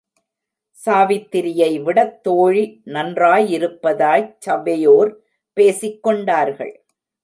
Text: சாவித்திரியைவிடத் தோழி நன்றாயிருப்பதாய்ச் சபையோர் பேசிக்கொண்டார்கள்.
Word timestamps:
சாவித்திரியைவிடத் 0.77 2.17
தோழி 2.21 2.63
நன்றாயிருப்பதாய்ச் 2.85 4.35
சபையோர் 4.39 5.11
பேசிக்கொண்டார்கள். 5.57 6.75